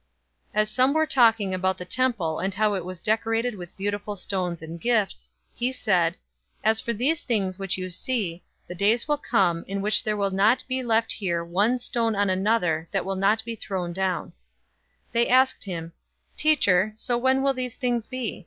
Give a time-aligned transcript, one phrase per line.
[0.55, 4.15] 021:005 As some were talking about the temple and how it was decorated with beautiful
[4.15, 6.19] stones and gifts, he said, 021:006
[6.63, 10.31] "As for these things which you see, the days will come, in which there will
[10.31, 14.29] not be left here one stone on another that will not be thrown down."
[15.13, 15.93] 021:007 They asked him,
[16.35, 18.39] "Teacher, so when will these things be?